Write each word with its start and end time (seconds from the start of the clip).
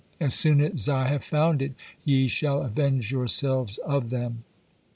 As 0.19 0.33
soon 0.33 0.61
as 0.61 0.89
I 0.89 1.07
have 1.09 1.23
found 1.23 1.61
it, 1.61 1.73
ye 2.03 2.27
shall 2.27 2.63
avenge 2.63 3.11
yourselves 3.11 3.77
of 3.85 4.09
them." 4.09 4.43